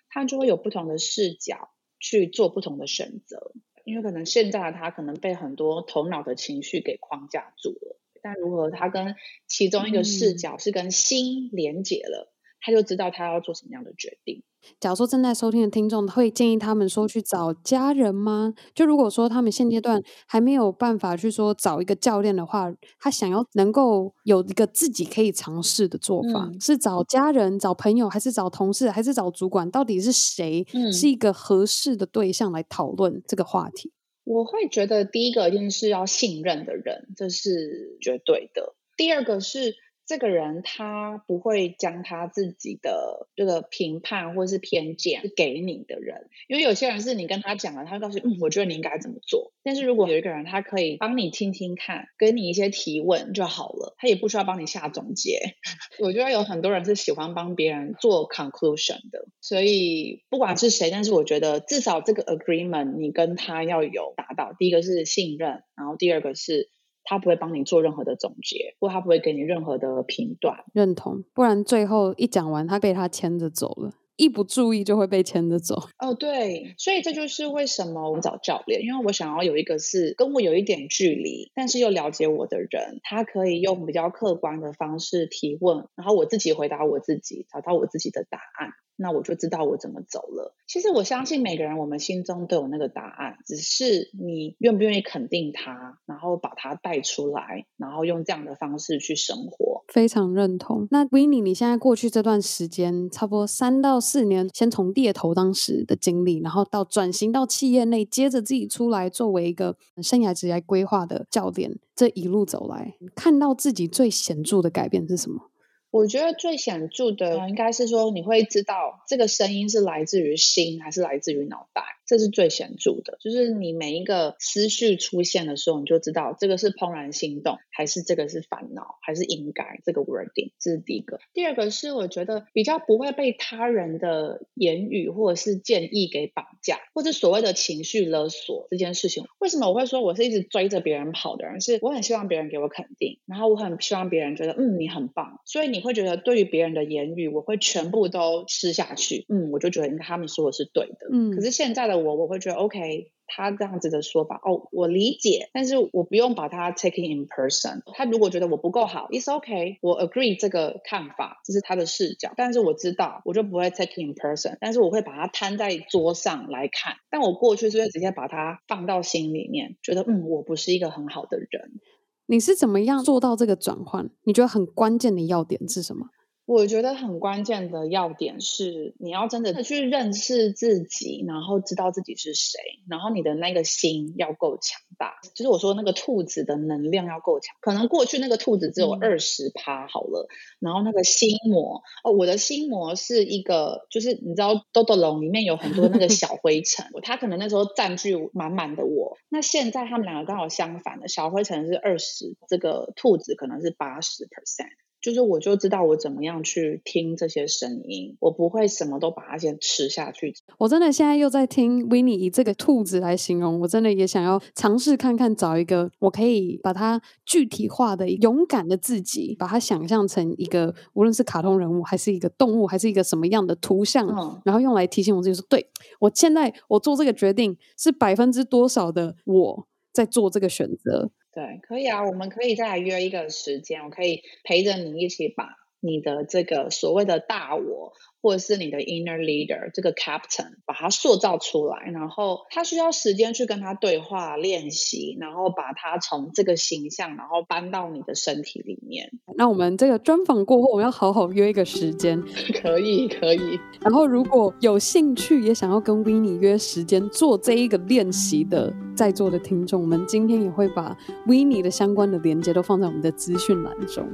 [0.09, 1.69] 他就会有不同的视角
[2.01, 3.53] 去做不同的选择。
[3.85, 7.86] 因为可能现在的他可能被很多头脑的情绪给框架住了，
[8.27, 9.15] 但如何他跟
[9.47, 14.43] 其中一个视角是跟心连接了，嗯他就知道他要做什么样的决定。
[14.81, 18.53] 假如说正在收听的听众会建议他们说去找家人吗？
[18.75, 29.71] 就如果说他们现阶段还没有办法去说找一个教练的话，他想要能够有一个自己可以尝试的做法，嗯、是找家人、找朋友，还是找同事，还是找主管？
[29.71, 33.93] 到底是谁是一个合适的对象来讨论这个话题？
[34.27, 38.75] 我会觉得第一个一定是要信任的人，这是绝对的。
[38.99, 39.75] 第二个是。
[40.07, 49.53] 这个人他不会将他自己的这个评判或是偏见给你的人，因为有些人是你跟他讲了，他会告诉你，嗯，我觉得你应该怎么做。
[49.65, 55.41] 但是如果有一个人，他可以帮你听听看，给你一些提问就好了，他也不需要帮你下总结。
[55.99, 66.71] 我觉得有很多人是喜欢帮别人做 conclusion 的，所以不管是谁，但是我觉得至少这个 agreement 你跟他要有达到，第一个是信任，然后第二个是。
[67.07, 70.65] 他不会帮你做任何的总结，或他不会给你任何的评断。
[70.75, 75.89] 认同，不然最后一讲完，他被他牵着走了，一不注意就会被牵着走。
[75.99, 88.73] 哦，对，所以这就是为什么我找教练，因为我想要有一个是跟我有一点距离，但是又了解我的人，他可以用比较客观的方式提问，然后我自己回答我自己，找到我自己的答案。
[88.97, 90.55] 那我就知道我怎么走了。
[90.67, 99.85] 其实我相信每个人，我们心中都有那个答案，只是你愿不愿意肯定它，然后把它带出来，然后用这样的方式去生活。
[99.93, 100.89] 非常认同。
[100.91, 115.51] 那 Winnie，你现在过去这段时间，差不多三到四年，先从猎头当时的经历，然后到转型到企业内，接着自己出来作为一个生涯职业规划的教练，这一路走来，看到自己最显著的改变是什么？
[115.91, 123.17] 我觉得最显著的应该是说，你会知道这个声音是来自于心还是来自于脑袋，这是最显著的。
[123.21, 130.53] 就是你每一个思绪出现的时候，你就知道这个是怦然心动，还是这个是烦恼，还是应该这个 wording。
[130.61, 131.19] 这是第一个。
[131.33, 139.25] 第二个是我觉得比较不会被他人的言语或者是建议给绑架，或者所谓的情绪勒索这件事情。
[139.39, 141.63] 为什么我会说我是一直追着别人跑的人？
[141.63, 145.87] 是我很希望别人给我肯定，然后我很希望别人觉得嗯，你很棒，所以你。
[145.87, 149.25] 会觉得对于别人的言语，我会全部都吃下去。
[149.29, 151.07] 嗯，我就觉得他们说的是对的。
[151.13, 157.83] 嗯，可是现在的我，我会觉得 OK，他这样子的说法，哦，我理解，但是我不用把它 taking in person。
[157.95, 162.33] 他如果觉得我不够好，It's OK，我 agree 这个看法，这是他的视角。
[162.37, 166.95] 但是我知道，我就不会 taking in person，但是我会把它摊在桌上来看。
[167.11, 171.81] 但我过去是会直接把它放到心里面，觉得嗯，我不是一个很好的人。
[172.29, 174.11] 你是怎么样做到这个转换？
[174.25, 176.07] 你觉得很关键的要点是什么？
[176.47, 185.17] 我觉得很关键的要点是，你要真的去认识自己，然后知道自己是谁，然后你的那个心要够强大。
[185.35, 190.31] 就是我说那个兔子的能量要够强，可能过去那个兔子只有二十趴好了，嗯、
[190.61, 199.19] 然后那个心魔哦，我的心魔是一个，就是你知道豆豆龙里面有很多那个小灰尘， 它可能那时候占据满满的我。
[199.29, 204.86] 那现在他们两个刚好相反的，小灰尘是二十，这个兔子可能是八十 percent。
[205.07, 210.35] 就是我就知道我怎么样去听这些声音，我不会什么都把它先吃下去。
[210.59, 231.13] 我真的现在又在听 Winnie 以这个兔子来形容，我真的也想要尝试看看找一个我可以把它具体化的勇敢的自己，把它想象成一个无论是卡通人物，还是一个动物，还是一个什么样的图像，嗯、然后用来提醒我自己说，对，我现在我做这个决定是百分之多少的我在做这个选择。
[231.37, 237.93] 对，可以啊，我们可以再来约一个时间，我可以陪着你一起把你的这个所谓的大我。
[238.27, 249.13] 或者是你的 inner leader 这个 captain 把它塑造出来，然后他需要时间去跟他对话练习，然后把它从这个形象，然后搬到你的身体里面。
[249.37, 252.21] 那我们这个专访过后，我们要好好约一个时间。
[252.61, 253.61] 可以，可以。
[253.81, 264.05] 然后如果有兴趣也想要跟 Winnie 约时间做这一个练习的，在座的听众们，今天也会把 Winnie 的相关的连接都放在我们的资讯栏中。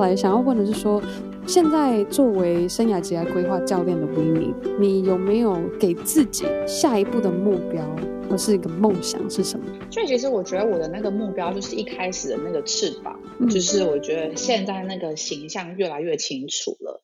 [0.00, 1.02] 来想要问的是说，
[1.46, 7.84] 现在作为生涯职业规划教练的 Winnie，你有没有给自己下一步的目标
[8.28, 9.66] 或是一个梦想是什么？
[9.90, 17.02] 所以其实我觉得我的那个目标就是一开始的那个翅膀，嗯、就是我觉得现在那个形象越来越清楚了。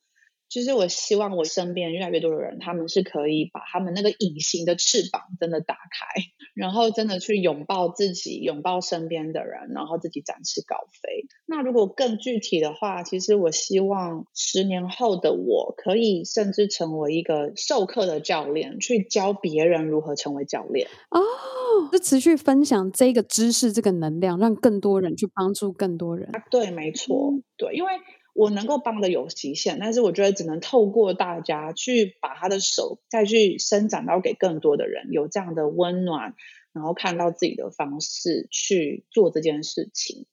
[0.49, 6.23] 就是我希望我身边越来越多的人，他们是可以把他们那个隐形的翅膀真的打开，
[6.57, 11.27] 然后真的去拥抱自己，拥抱身边的人，然后自己展翅高飞。
[11.45, 20.89] 那如果更具体的话，其实我希望十年后的我可以甚至成为一个授课的教练，去教别人如何成为教练。
[21.11, 21.21] 哦，
[21.93, 26.35] 就持续分享这个知识、这个能量，让更多人去帮助更多人。
[26.35, 27.91] 啊，对，没错，对，因为。
[28.37, 36.35] 我能够帮的有极限，但是我觉得只能透过大家去把他的手再去伸展到给更多的人，有这样的温暖，
[36.73, 40.27] 然后看到自己的方式去做这件事情。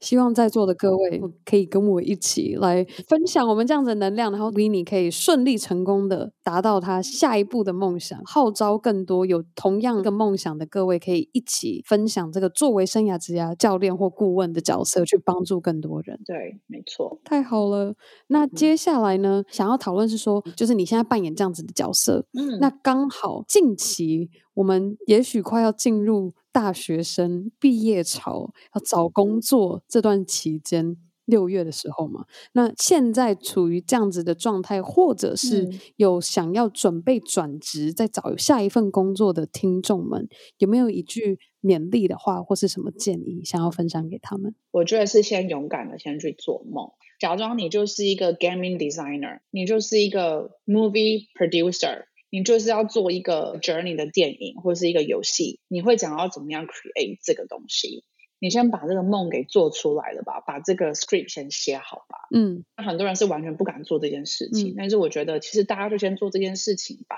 [0.00, 16.18] 希望在座的各位可以跟我一起来分享我们这样子的能量，然后 Winnie 可以顺利成功的达到他下一步的梦想，号召更多有同样一个梦想的各位可以一起分享这个作为生涯职涯教练或顾问的角色，去帮助更多人。
[16.24, 17.94] 对，没错，太好了。
[18.28, 26.34] 那接下来呢，嗯、想要讨论是说，就是你现在扮演这样子的角色，嗯，那刚好近期我们也许快要进入。
[26.58, 40.28] 大学生毕业潮要找工作这段期间，六月的时候嘛，那现在处于这样子的状态，或者是有想要准备转职、再找下一份工作的听众们，
[40.58, 44.52] 有没有一句勉励的话，或是什么建议想要分享给他们？
[44.72, 46.90] 我觉得是先勇敢的先去做梦，
[47.20, 52.06] 假装你就是一个 gaming designer，你就是一个 movie producer。
[52.30, 58.04] 你就是要做一个 journey 的电影或者是一个游戏，你会讲要怎么样 create 这个东西？
[58.40, 62.28] 你先把这个梦给做出来了吧，把这个 script 先写好吧。
[62.32, 67.16] 嗯，很多人是完全不敢做这件事情，嗯，但是我觉得其实大家就先做这件事情吧。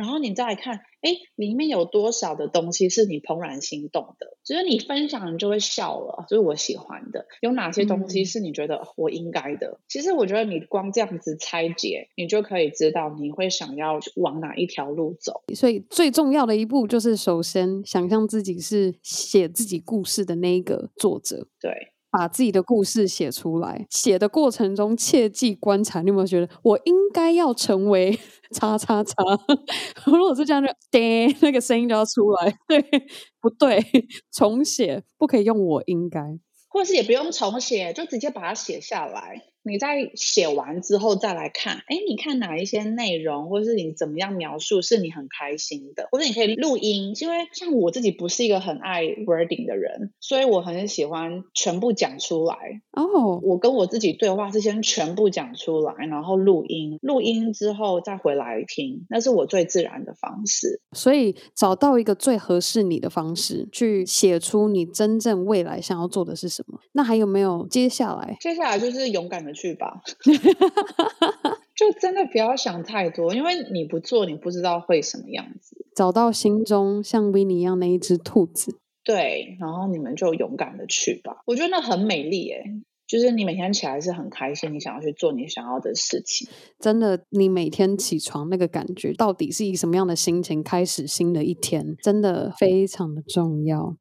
[0.00, 4.38] 然后你再来看，哎，里面有多少的东西是你怦然心动的？
[4.42, 6.24] 就是你分享，你就会笑了。
[6.26, 9.66] 就是我喜欢的，有哪些东西是你觉得我应该的？
[9.66, 9.78] 嗯。
[9.88, 15.42] 其实我觉得你光这样子拆解，你就可以知道你会想要往哪一条路走。
[15.54, 21.46] 所以最重要的一步就是，首先想象自己是写自己故事的那一个作者。
[21.60, 21.92] 对。
[22.12, 26.02] 把自己的故事写出来，写的过程中切记观察。
[26.02, 28.18] 你有没有觉得我应该要成为
[28.54, 29.14] 叉叉叉？
[30.06, 32.54] 如果是这样，就叮，那个声音就要出来。
[32.68, 32.80] 对，
[33.40, 33.80] 不对？
[34.32, 36.20] 重写，不可以用我应该，
[36.68, 39.49] 或是也不用重写，就直接把它写下来。
[39.62, 52.56] 你在写完之后再来看，哎，你看哪一些内容，或者是你怎么样描述是你很开心的，或者你可以录音，因为像我自己不是一个很爱 wording 的人，所以我很喜欢全部讲出来。
[52.92, 53.44] 哦，oh.
[53.44, 60.80] 我跟我自己对话是先全部讲出来，然后录音，录音之后再回来听，那是我最自然的方式。
[60.92, 66.80] 所以找到一个最合适你的方式，去写出你真正未来想要做的是什么。
[66.92, 68.38] 那还有没有接下来？
[68.40, 69.49] 接下来就是勇敢的。
[69.52, 70.02] 去吧，
[71.74, 75.76] 就真的不要想太多，因为你不做，你不知道会什么样子。
[75.94, 81.42] 找到心中像 Winnie 一样那一只兔子，对，然后你们就勇敢的去吧。
[81.46, 82.62] 我觉得那很美丽，哎，
[83.06, 86.48] 就是你每天起来是很开心，你想要去做你想要的事情。
[86.78, 93.96] 真的，你每天起床那个感觉，到底是以什么样的心情开始新的一天，真的非常的重要。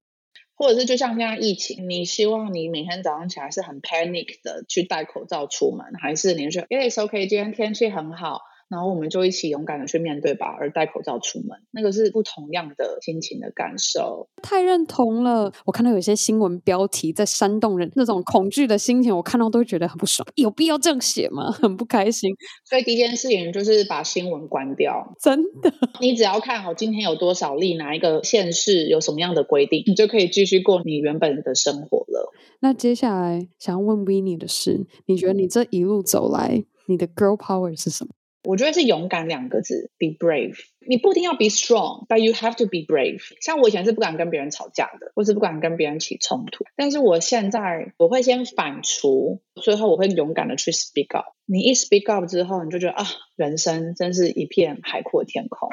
[0.60, 8.42] 或者是就像现在疫情，你希望你每天早上起来是很 panic 的去戴口罩出门，还是你说 Yes OK，今天天气很好。
[8.70, 14.30] 然后我们就一起勇敢的去面对吧，而戴口罩出门，那个是不同样的心情的感受。
[14.44, 20.28] 太认同了，我看到有些新闻标题在煽动人那种恐惧的心情，我看到都会觉得很不爽。
[20.36, 21.52] 有必要这样写吗？
[21.60, 22.32] 很不开心。
[22.64, 25.16] 所以第一件事情就是把新闻关掉。
[25.20, 32.32] 真的， 你只要看好今天有多少例，哪一个县市有什么样的规定，你就可以继续过你原本的生活了。
[32.60, 38.12] 那接下来想要问 Winnie 的是，你觉得你这一路走来，你的 girl power 是什么？
[38.44, 40.56] 我觉得是勇敢两个字，be brave。
[40.88, 43.22] 你不一定要 be strong，but you have to be brave。
[43.42, 46.66] 像我以前是不敢跟别人吵架的，或是不敢跟别人起冲突。
[46.76, 51.26] 但是我现在我会先反刍，最后我会勇敢的去 speak up。
[51.46, 55.70] 你一 speak up 之后，你就觉得啊，人生真是一片海阔天空。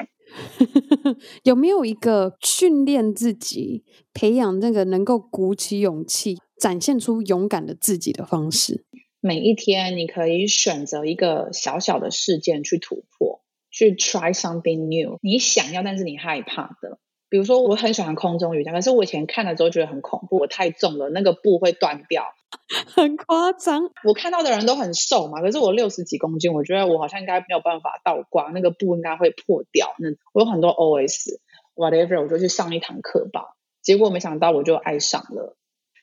[1.43, 8.83] 有没有一个训练自己、培养那个能够鼓起勇气、展现出勇敢的自己的方式？
[9.19, 13.41] 每一天，你可以选择一个小小的事件去突破，
[13.71, 15.17] 去 try something new。
[15.21, 16.99] 你想要，但是你害怕的，
[17.29, 22.25] 比如说，我很喜欢空中瑜伽，可是我以前看了之后觉得很恐怖，我太重了，那个布会断掉，
[22.95, 23.91] 很夸张。
[24.07, 29.95] 我看到的人都很瘦嘛，可是我六十几公斤，我觉得我好像应该没有办法倒挂，那个布应该会破掉。
[29.99, 33.55] 那我有很多 OS，whatever，我就去上一堂课吧。
[33.81, 35.57] 结果没想到我就爱上了。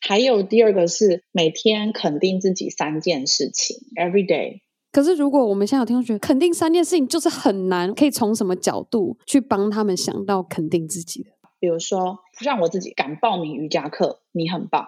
[0.06, 4.60] 还有第二个是每天肯定自己三件事情，every day。
[4.92, 11.30] 可是如果我们现在有听众觉得肯定三件事情就是很难，可以从什么角度去帮他们想到肯定自己的？
[11.58, 14.84] 比如说，让我自己敢报名瑜伽课，你很棒；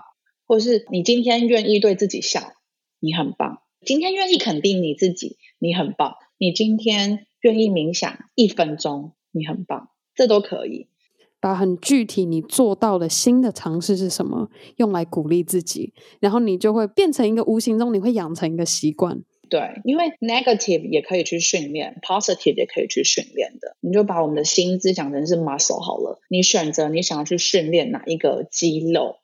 [0.46, 2.52] 或者是你今天愿意对自己笑，
[3.00, 9.88] 你很棒；今天愿意肯定你自己，你很棒；你今天愿意冥想一分钟，你很棒。
[10.14, 10.88] 这都可以。
[11.46, 19.22] 把很具体你做到的新的尝试是什么，用来鼓励自己，然后你就会变成一个无形中你会养成一个习惯。
[19.48, 23.76] 对，因为 negative 也可以去训练，positive 也可以去训练的。
[23.80, 29.18] 你就把我们的心思想成是 muscle 好了，你选择你想要去训练哪一个肌肉。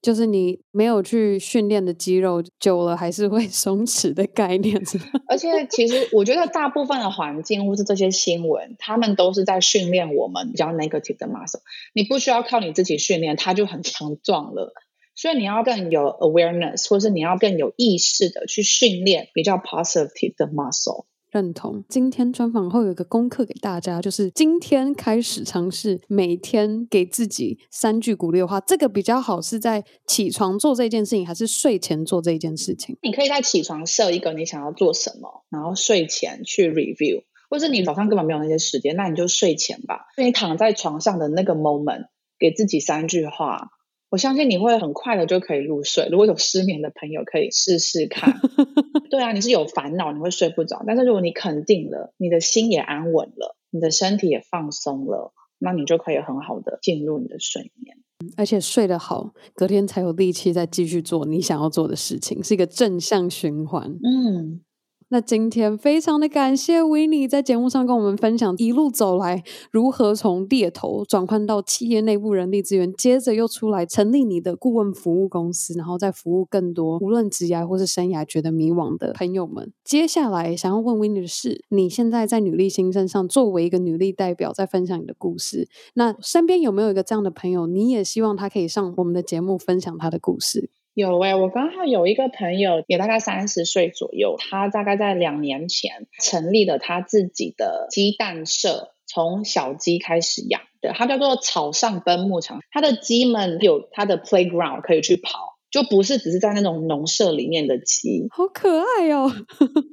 [0.00, 4.80] 就是你没有去训练的肌肉，久了还是会 松弛的概念，
[5.28, 11.60] 而且，其实我觉得大部分的环境或是这些新闻，他们都是在训练我们比较 negative 的 muscle。
[11.94, 14.72] 你不需要靠你自己训练，它就很强壮了。
[15.14, 21.06] 所以你要更有 awareness，或是你要更有意识的去训练比较 positive 的 muscle。
[21.30, 21.84] 认同。
[21.88, 28.60] 今天专访后有一个功课给大家，就是今天开始尝试每天给自己三句鼓励的话。
[28.60, 32.96] 这个比较好是在起床做这件事情，还是睡前做这件事情？
[33.02, 40.06] 你可以在起床设一个你想要做什么，然后睡前去 review，或者你早上根本没有那些时间，那你就睡前吧。
[40.16, 42.06] 你躺在床上的那个 moment，
[42.38, 43.70] 给自己三句话。
[44.10, 46.08] 我相信你会很快的就可以入睡。
[46.10, 48.40] 如果有失眠的朋友，可以试试看。
[49.10, 50.82] 对啊，你是有烦恼，你会睡不着。
[50.86, 57.96] 但是如果你肯定了，你的心也安稳了，你的身体也放松了，那你就可以很好的进入你的睡眠，
[58.36, 63.98] 而且睡得好，隔天才有力气再继续做你想要做的事情，是一个正向循环。
[64.02, 64.62] 嗯。
[65.10, 79.72] 那今天非常的感谢 Winnie 在节目上跟我们分享一路走来如何从猎头转换到企业内部人力资源，接着又出来成立你的顾问服务公司，然后再服务更多无论职涯或是生涯觉得迷惘的朋友们。
[79.82, 90.68] 接下来想要问 Winnie 的是，你现在在女力新生上作为一个女力代表，在分享你的故事，那身边有没有一个这样的朋友，你也希望他可以上我们的节目分享他的故事？
[90.98, 102.58] 有诶、欸，我刚好有一个朋友，也大概三十岁左右，他大概在两年前成立了他自己的鸡蛋社，从小鸡开始养的，他叫做草上奔牧场。
[102.72, 109.30] 他的鸡们有他的 playground 可以去跑，就不是只是在那种农舍里面的鸡，好可爱哦。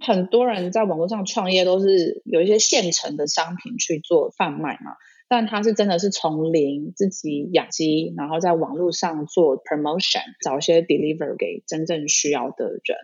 [0.01, 4.93] 很多人在网络上创业都是有一些现成的商品去做贩卖嘛。
[5.28, 12.98] 但他是真的是从零自己养鸡，然后在网络上做 promotion，找一些 deliver 给真正需要的人。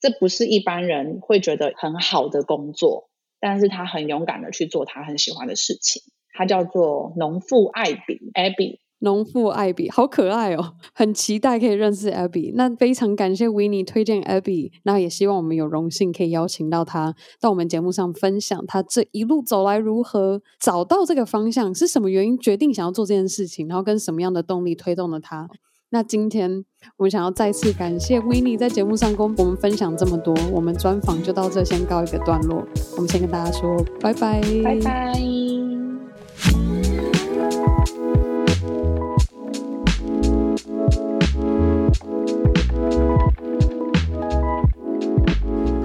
[0.00, 3.10] 这不是一般人会觉得很好的工作，
[3.40, 6.02] 但是他很勇敢的去做他很喜欢的事情。
[6.32, 8.80] 他叫做农妇艾比 Abby。
[9.00, 12.52] 农妇艾比好可爱哦，很期待可以认识艾比。
[12.56, 25.48] 那非常感谢 Winnie 推荐艾比，那也希望我们有荣幸可以邀请到他到我们节目上分享他这一路走来如何找到这个方向，是什么原因决定想要做这件事情，然后跟什么样的动力推动了他。
[25.90, 26.64] 那今天
[26.98, 32.62] 我们想要再次感谢 Winnie 在节目上跟我们分享这么多，我们专访就到这先告一个段落，
[32.96, 35.77] 我们先跟大家说拜拜，拜拜。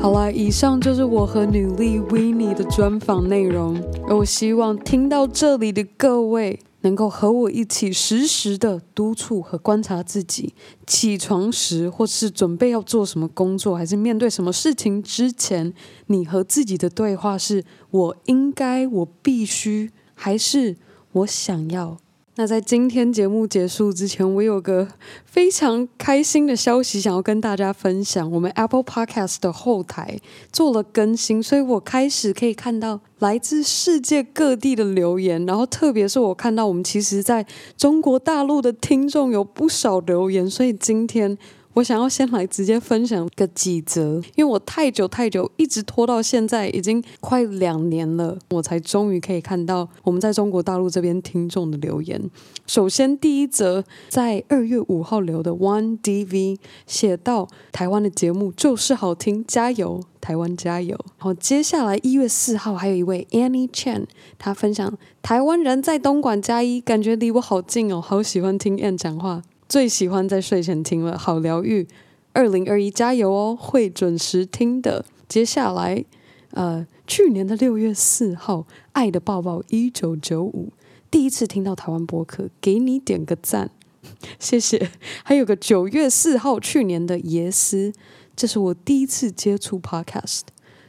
[0.04, 3.82] 好啦，以上就是我和女力维尼的专访内容。
[4.06, 10.54] 而我希望听到这里的各位，能够和我一起实时的督促和观察自己，
[10.86, 15.74] 起床时或是准备要做什么工作，还是面对什么事情之前，
[16.08, 20.76] 你和自己的对话是：我应该，我必须，还是
[21.14, 21.98] 我想要？
[22.36, 24.88] 那在今天节目结束之前，我有个
[25.24, 28.32] 非常开心的消息想要跟大家分享。
[28.32, 30.20] 我们 Apple Podcast 的后台
[30.52, 35.46] 做了更新，所以我开始可以看到来自世界各地的留言。
[35.46, 37.46] 然后，特别是我看到我们其实在
[37.78, 41.38] 中国大陆的听众有不少留言，所以今天。
[41.74, 52.30] 我想要先来直接分享个几则，因为我太久太久一直拖到现在，已经快两年了，我才终于可以看到我们在中国大陆这边听众的留言。
[52.68, 60.02] 首先第一则在二月五号留的 One DV 写到：台湾的节目就是好听，加油！
[60.22, 60.98] 台湾加油。
[61.18, 64.06] 好，接下来一月四号还有一位 Annie Chen，
[64.40, 71.88] 她分享台湾人在东莞加一，感觉离我好近哦，好喜欢听 Ann 讲话，最喜欢在睡前听了，好疗愈。
[72.34, 75.06] 二零二一加油哦，会准时听的。
[75.28, 76.04] 接下来，
[76.52, 80.74] 呃，去年的六月四号，爱的抱抱一九九五，
[81.12, 83.70] 第一次听到台湾播客，给你点个赞，
[84.40, 84.90] 谢谢。
[85.24, 87.94] 还有个九月四号，去年的耶斯，
[88.36, 90.42] 这是我第一次接触 Podcast，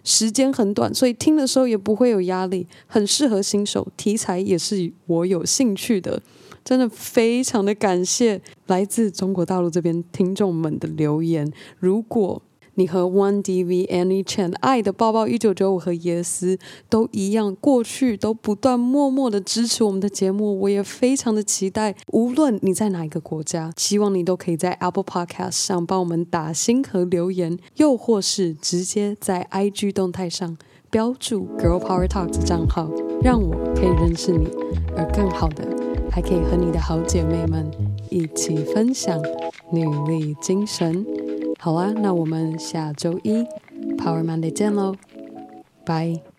[0.02, 6.22] 时间很短，所以听的时候也不会有压力，很适合新手，题材也是我有兴趣的。
[6.64, 11.52] 真的非常的感谢来自中国大陆这边听众们的留言。
[11.78, 12.40] 如果
[12.76, 16.58] 你和 One DV Annie Chan 爱的抱抱一九九五和耶斯
[16.88, 21.94] 都一样，过去都不断默默的支持我们的节目，我也非常的期待。
[22.08, 30.58] 无论你在哪一个国家，希望你都可以在 Apple Podcast 上帮我们打星和留言，又或是直接在 IG 动态上
[30.90, 32.90] 标注 Girl Power Talk 的账号，
[33.22, 34.48] 让我可以认识你，
[34.96, 35.73] 而更好的。
[36.14, 37.68] 还可以和你的好姐妹们
[38.08, 39.20] 一起分享
[39.72, 41.04] 女力精神。
[41.58, 43.42] 好啊，那我们下周一
[43.98, 44.94] Power Monday 见喽，
[45.84, 46.33] 拜。